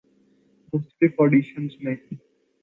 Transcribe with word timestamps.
مختلف 0.73 1.19
آڈیشنزمیں 1.19 1.95